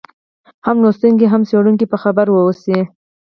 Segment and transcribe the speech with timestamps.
[0.65, 2.79] هم لوستونکی هم څېړونکی په خبر واوسي.